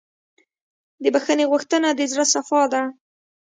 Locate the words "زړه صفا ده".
2.11-2.81